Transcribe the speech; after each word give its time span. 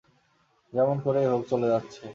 যেমন 0.73 0.95
করেই 1.05 1.27
হোক 1.27 1.41
চলে 1.49 1.67
যাচ্ছে। 1.67 2.01